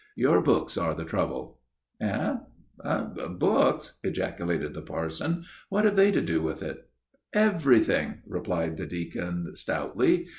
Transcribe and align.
Your 0.15 0.41
books 0.41 0.79
are 0.79 0.95
the 0.95 1.05
trouble." 1.05 1.59
"Books?" 2.79 3.99
ejaculated 4.03 4.73
the 4.73 4.81
parson. 4.81 5.45
"What 5.69 5.85
have 5.85 5.95
they 5.95 6.09
to 6.09 6.21
do 6.23 6.41
with 6.41 6.63
it?" 6.63 6.89
"Everything," 7.33 8.23
replied 8.25 8.77
the 8.77 8.87
deacon 8.87 9.55
stoutly. 9.55 10.25